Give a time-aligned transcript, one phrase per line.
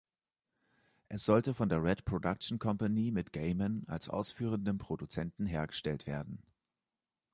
[1.09, 6.41] Es sollte von der Red Production Company mit Gaiman als ausführendem Produzenten hergestellt werden.